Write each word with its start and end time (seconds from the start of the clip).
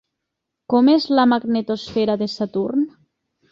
Com 0.73 0.89
és 0.93 1.05
la 1.19 1.27
magnetosfera 1.35 2.19
de 2.25 2.31
Saturn? 2.39 2.91